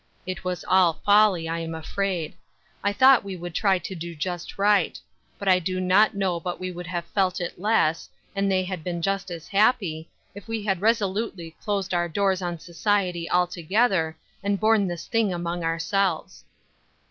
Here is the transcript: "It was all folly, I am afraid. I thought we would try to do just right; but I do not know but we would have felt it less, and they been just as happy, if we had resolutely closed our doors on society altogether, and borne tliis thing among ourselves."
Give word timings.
"It 0.25 0.43
was 0.43 0.65
all 0.67 0.93
folly, 1.05 1.47
I 1.47 1.59
am 1.59 1.75
afraid. 1.75 2.33
I 2.83 2.91
thought 2.91 3.23
we 3.23 3.35
would 3.35 3.53
try 3.53 3.77
to 3.77 3.93
do 3.93 4.15
just 4.15 4.57
right; 4.57 4.99
but 5.37 5.47
I 5.47 5.59
do 5.59 5.79
not 5.79 6.15
know 6.15 6.39
but 6.39 6.59
we 6.59 6.71
would 6.71 6.87
have 6.87 7.05
felt 7.05 7.39
it 7.39 7.59
less, 7.59 8.09
and 8.35 8.51
they 8.51 8.65
been 8.77 9.03
just 9.03 9.29
as 9.29 9.49
happy, 9.49 10.09
if 10.33 10.47
we 10.47 10.63
had 10.63 10.81
resolutely 10.81 11.55
closed 11.63 11.93
our 11.93 12.09
doors 12.09 12.41
on 12.41 12.57
society 12.57 13.29
altogether, 13.29 14.17
and 14.41 14.59
borne 14.59 14.87
tliis 14.87 15.07
thing 15.07 15.31
among 15.31 15.63
ourselves." 15.63 16.45